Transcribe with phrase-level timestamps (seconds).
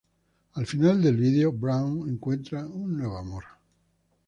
[0.55, 3.43] Al final del video, Brown encuentra un nuevo amor.